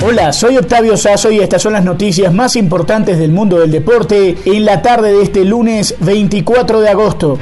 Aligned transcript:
Hola, 0.00 0.32
soy 0.32 0.56
Octavio 0.56 0.96
Sazo 0.96 1.32
y 1.32 1.40
estas 1.40 1.60
son 1.60 1.72
las 1.72 1.82
noticias 1.82 2.32
más 2.32 2.54
importantes 2.54 3.18
del 3.18 3.32
mundo 3.32 3.58
del 3.58 3.72
deporte 3.72 4.36
en 4.44 4.64
la 4.64 4.80
tarde 4.80 5.12
de 5.12 5.24
este 5.24 5.44
lunes 5.44 5.96
24 5.98 6.80
de 6.80 6.88
agosto. 6.88 7.36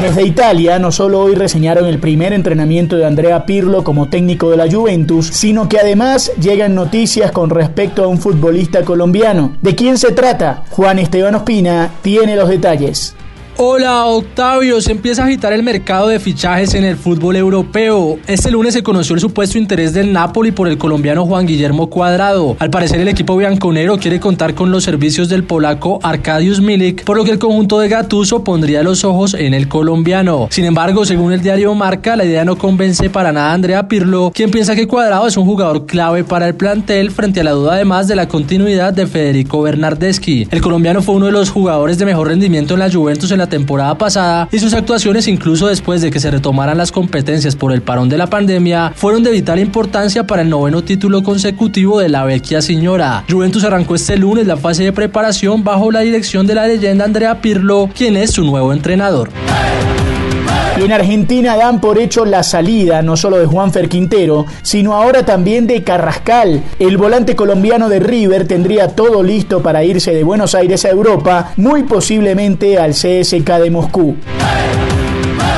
Desde 0.00 0.22
Italia, 0.22 0.78
no 0.78 0.90
solo 0.90 1.20
hoy 1.20 1.34
reseñaron 1.34 1.84
el 1.84 1.98
primer 1.98 2.32
entrenamiento 2.32 2.96
de 2.96 3.04
Andrea 3.04 3.44
Pirlo 3.44 3.84
como 3.84 4.08
técnico 4.08 4.50
de 4.50 4.56
la 4.56 4.70
Juventus, 4.70 5.26
sino 5.26 5.68
que 5.68 5.78
además 5.78 6.32
llegan 6.40 6.74
noticias 6.74 7.32
con 7.32 7.50
respecto 7.50 8.02
a 8.02 8.06
un 8.06 8.16
futbolista 8.16 8.82
colombiano. 8.82 9.58
¿De 9.60 9.74
quién 9.74 9.98
se 9.98 10.12
trata? 10.12 10.64
Juan 10.70 10.98
Esteban 10.98 11.34
Ospina 11.34 11.90
tiene 12.00 12.34
los 12.34 12.48
detalles. 12.48 13.14
Hola 13.62 14.06
Octavio, 14.06 14.80
se 14.80 14.90
empieza 14.90 15.20
a 15.20 15.26
agitar 15.26 15.52
el 15.52 15.62
mercado 15.62 16.08
de 16.08 16.18
fichajes 16.18 16.72
en 16.72 16.82
el 16.82 16.96
fútbol 16.96 17.36
europeo. 17.36 18.18
Este 18.26 18.50
lunes 18.50 18.72
se 18.72 18.82
conoció 18.82 19.14
el 19.14 19.20
supuesto 19.20 19.58
interés 19.58 19.92
del 19.92 20.14
Napoli 20.14 20.50
por 20.50 20.66
el 20.66 20.78
colombiano 20.78 21.26
Juan 21.26 21.46
Guillermo 21.46 21.90
Cuadrado. 21.90 22.56
Al 22.58 22.70
parecer 22.70 23.00
el 23.00 23.08
equipo 23.08 23.36
bianconero 23.36 23.98
quiere 23.98 24.18
contar 24.18 24.54
con 24.54 24.70
los 24.70 24.84
servicios 24.84 25.28
del 25.28 25.44
polaco 25.44 25.98
Arkadiusz 26.02 26.60
Milik, 26.60 27.04
por 27.04 27.18
lo 27.18 27.24
que 27.24 27.32
el 27.32 27.38
conjunto 27.38 27.78
de 27.78 27.90
Gattuso 27.90 28.44
pondría 28.44 28.82
los 28.82 29.04
ojos 29.04 29.34
en 29.34 29.52
el 29.52 29.68
colombiano. 29.68 30.48
Sin 30.50 30.64
embargo, 30.64 31.04
según 31.04 31.34
el 31.34 31.42
diario 31.42 31.74
Marca, 31.74 32.16
la 32.16 32.24
idea 32.24 32.46
no 32.46 32.56
convence 32.56 33.10
para 33.10 33.30
nada 33.30 33.50
a 33.50 33.52
Andrea 33.52 33.88
Pirlo, 33.88 34.32
quien 34.34 34.50
piensa 34.50 34.74
que 34.74 34.88
Cuadrado 34.88 35.26
es 35.26 35.36
un 35.36 35.44
jugador 35.44 35.84
clave 35.84 36.24
para 36.24 36.48
el 36.48 36.54
plantel 36.54 37.10
frente 37.10 37.40
a 37.40 37.44
la 37.44 37.50
duda 37.50 37.74
además 37.74 38.08
de 38.08 38.16
la 38.16 38.26
continuidad 38.26 38.94
de 38.94 39.06
Federico 39.06 39.60
Bernardeschi. 39.60 40.48
El 40.50 40.62
colombiano 40.62 41.02
fue 41.02 41.16
uno 41.16 41.26
de 41.26 41.32
los 41.32 41.50
jugadores 41.50 41.98
de 41.98 42.06
mejor 42.06 42.28
rendimiento 42.28 42.72
en 42.72 42.80
la 42.80 42.90
Juventus 42.90 43.30
en 43.30 43.36
la 43.36 43.49
temporada 43.50 43.98
pasada 43.98 44.48
y 44.50 44.58
sus 44.58 44.72
actuaciones 44.72 45.28
incluso 45.28 45.66
después 45.66 46.00
de 46.00 46.10
que 46.10 46.20
se 46.20 46.30
retomaran 46.30 46.78
las 46.78 46.92
competencias 46.92 47.54
por 47.54 47.72
el 47.72 47.82
parón 47.82 48.08
de 48.08 48.16
la 48.16 48.28
pandemia 48.28 48.94
fueron 48.96 49.22
de 49.22 49.30
vital 49.30 49.58
importancia 49.58 50.26
para 50.26 50.40
el 50.40 50.48
noveno 50.48 50.82
título 50.82 51.22
consecutivo 51.22 52.00
de 52.00 52.08
la 52.08 52.24
vecchia 52.24 52.62
señora. 52.62 53.24
Juventus 53.28 53.64
arrancó 53.64 53.94
este 53.94 54.16
lunes 54.16 54.46
la 54.46 54.56
fase 54.56 54.84
de 54.84 54.92
preparación 54.92 55.62
bajo 55.62 55.90
la 55.90 56.00
dirección 56.00 56.46
de 56.46 56.54
la 56.54 56.66
leyenda 56.66 57.04
Andrea 57.04 57.42
Pirlo, 57.42 57.90
quien 57.94 58.16
es 58.16 58.30
su 58.30 58.44
nuevo 58.44 58.72
entrenador. 58.72 59.30
En 60.76 60.92
Argentina 60.92 61.56
dan 61.56 61.80
por 61.80 61.98
hecho 61.98 62.24
la 62.24 62.42
salida 62.42 63.02
no 63.02 63.16
solo 63.16 63.38
de 63.38 63.46
Juanfer 63.46 63.88
Quintero, 63.88 64.46
sino 64.62 64.94
ahora 64.94 65.24
también 65.24 65.66
de 65.66 65.84
Carrascal. 65.84 66.62
El 66.78 66.96
volante 66.96 67.36
colombiano 67.36 67.88
de 67.88 68.00
River 68.00 68.48
tendría 68.48 68.88
todo 68.88 69.22
listo 69.22 69.62
para 69.62 69.84
irse 69.84 70.14
de 70.14 70.24
Buenos 70.24 70.54
Aires 70.54 70.84
a 70.84 70.90
Europa, 70.90 71.52
muy 71.56 71.82
posiblemente 71.82 72.78
al 72.78 72.92
CSK 72.92 73.58
de 73.62 73.70
Moscú. 73.70 74.16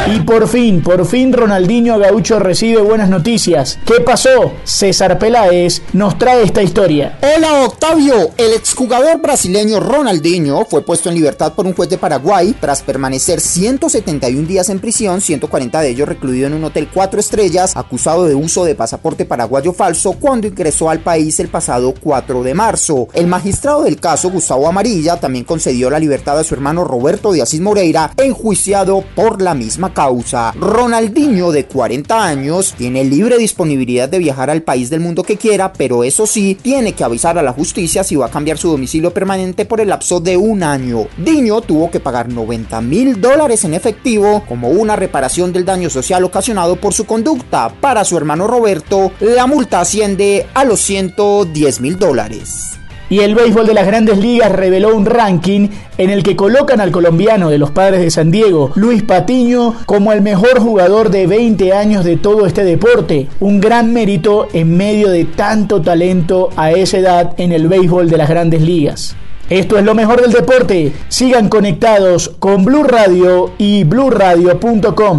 Y 0.04 0.18
por 0.20 0.48
fin, 0.48 0.82
por 0.82 1.06
fin 1.06 1.32
Ronaldinho 1.32 1.96
Gaucho 1.96 2.40
recibe 2.40 2.82
buenas 2.82 3.08
noticias. 3.08 3.78
¿Qué 3.86 4.00
pasó? 4.00 4.52
César 4.64 5.16
Peláez 5.16 5.80
nos 5.92 6.18
trae 6.18 6.42
esta 6.42 6.60
historia. 6.60 7.18
Hola 7.22 7.62
Octavio, 7.62 8.30
el 8.36 8.52
exjugador 8.52 9.20
brasileño 9.20 9.78
Ronaldinho 9.78 10.64
fue 10.64 10.84
puesto 10.84 11.08
en 11.08 11.14
libertad 11.14 11.52
por 11.52 11.66
un 11.66 11.74
juez 11.74 11.88
de 11.88 11.98
Paraguay 11.98 12.52
tras 12.60 12.82
permanecer 12.82 13.40
171 13.40 14.48
días 14.48 14.70
en 14.70 14.80
prisión, 14.80 15.20
140 15.20 15.80
de 15.80 15.90
ellos 15.90 16.08
recluido 16.08 16.48
en 16.48 16.54
un 16.54 16.64
hotel 16.64 16.88
4 16.92 17.20
estrellas, 17.20 17.76
acusado 17.76 18.24
de 18.24 18.34
uso 18.34 18.64
de 18.64 18.74
pasaporte 18.74 19.24
paraguayo 19.24 19.72
falso 19.72 20.14
cuando 20.14 20.48
ingresó 20.48 20.90
al 20.90 20.98
país 20.98 21.38
el 21.38 21.48
pasado 21.48 21.94
4 22.02 22.42
de 22.42 22.54
marzo. 22.54 23.06
El 23.12 23.28
magistrado 23.28 23.84
del 23.84 24.00
caso, 24.00 24.30
Gustavo 24.30 24.66
Amarilla, 24.66 25.20
también 25.20 25.44
concedió 25.44 25.90
la 25.90 26.00
libertad 26.00 26.40
a 26.40 26.44
su 26.44 26.54
hermano 26.54 26.82
Roberto 26.82 27.30
de 27.30 27.42
Asís 27.42 27.60
Moreira, 27.60 28.12
enjuiciado 28.16 29.04
por 29.14 29.40
la 29.40 29.54
misma 29.54 29.91
causa. 29.92 30.52
Ronaldinho, 30.52 31.52
de 31.52 31.66
40 31.66 32.24
años, 32.24 32.74
tiene 32.76 33.04
libre 33.04 33.38
disponibilidad 33.38 34.08
de 34.08 34.18
viajar 34.18 34.50
al 34.50 34.62
país 34.62 34.90
del 34.90 35.00
mundo 35.00 35.22
que 35.22 35.36
quiera, 35.36 35.72
pero 35.72 36.04
eso 36.04 36.26
sí, 36.26 36.56
tiene 36.60 36.92
que 36.92 37.04
avisar 37.04 37.38
a 37.38 37.42
la 37.42 37.52
justicia 37.52 38.04
si 38.04 38.16
va 38.16 38.26
a 38.26 38.30
cambiar 38.30 38.58
su 38.58 38.70
domicilio 38.70 39.12
permanente 39.12 39.64
por 39.64 39.80
el 39.80 39.88
lapso 39.88 40.20
de 40.20 40.36
un 40.36 40.62
año. 40.62 41.06
Diño 41.16 41.60
tuvo 41.60 41.90
que 41.90 42.00
pagar 42.00 42.28
90 42.28 42.80
mil 42.80 43.20
dólares 43.20 43.64
en 43.64 43.74
efectivo 43.74 44.44
como 44.48 44.68
una 44.68 44.96
reparación 44.96 45.52
del 45.52 45.64
daño 45.64 45.90
social 45.90 46.24
ocasionado 46.24 46.76
por 46.76 46.92
su 46.92 47.04
conducta. 47.04 47.72
Para 47.80 48.04
su 48.04 48.16
hermano 48.16 48.46
Roberto, 48.46 49.12
la 49.20 49.46
multa 49.46 49.80
asciende 49.80 50.46
a 50.54 50.64
los 50.64 50.80
110 50.80 51.80
mil 51.80 51.98
dólares. 51.98 52.81
Y 53.12 53.20
el 53.20 53.34
béisbol 53.34 53.66
de 53.66 53.74
las 53.74 53.86
grandes 53.86 54.16
ligas 54.16 54.50
reveló 54.50 54.96
un 54.96 55.04
ranking 55.04 55.68
en 55.98 56.08
el 56.08 56.22
que 56.22 56.34
colocan 56.34 56.80
al 56.80 56.90
colombiano 56.90 57.50
de 57.50 57.58
los 57.58 57.70
padres 57.70 58.00
de 58.00 58.10
San 58.10 58.30
Diego, 58.30 58.72
Luis 58.74 59.02
Patiño, 59.02 59.74
como 59.84 60.14
el 60.14 60.22
mejor 60.22 60.60
jugador 60.60 61.10
de 61.10 61.26
20 61.26 61.74
años 61.74 62.06
de 62.06 62.16
todo 62.16 62.46
este 62.46 62.64
deporte. 62.64 63.28
Un 63.38 63.60
gran 63.60 63.92
mérito 63.92 64.48
en 64.54 64.78
medio 64.78 65.10
de 65.10 65.26
tanto 65.26 65.82
talento 65.82 66.48
a 66.56 66.72
esa 66.72 66.96
edad 66.96 67.34
en 67.36 67.52
el 67.52 67.68
béisbol 67.68 68.08
de 68.08 68.16
las 68.16 68.30
grandes 68.30 68.62
ligas. 68.62 69.14
Esto 69.50 69.76
es 69.76 69.84
lo 69.84 69.94
mejor 69.94 70.22
del 70.22 70.32
deporte. 70.32 70.94
Sigan 71.08 71.50
conectados 71.50 72.30
con 72.38 72.64
Blue 72.64 72.84
Radio 72.84 73.52
y 73.58 73.84
bluradio.com. 73.84 75.18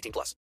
18 0.01 0.11
plus. 0.11 0.35